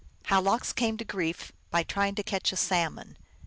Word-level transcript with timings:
How 0.25 0.41
Lox 0.41 0.73
came 0.73 0.97
to 0.97 1.05
Grief 1.05 1.51
by 1.69 1.83
trying 1.83 2.15
to 2.15 2.23
catch 2.23 2.51
a 2.51 2.55
Salmon. 2.57 3.17